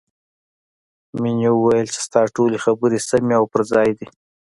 [1.21, 4.07] مینې وویل چې ستا ټولې خبرې سمې او پر ځای دي